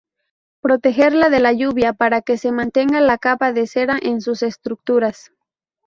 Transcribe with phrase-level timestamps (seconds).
[0.61, 5.31] Protegerla de la lluvia para que mantenga la capa de cera en sus estructuras.